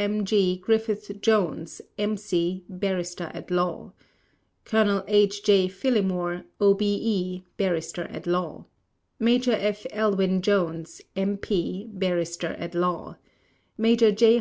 [0.00, 0.24] M.
[0.24, 0.56] G.
[0.58, 3.94] Griffith Jones, M.C., Barrister at Law
[4.64, 5.42] Colonel H.
[5.42, 5.66] J.
[5.66, 8.66] Phillimore, O.B.E., Barrister at Law
[9.18, 9.84] Major F.
[9.90, 13.16] Elwyn Jones, M.P., Barrister at Law
[13.76, 14.36] Major J.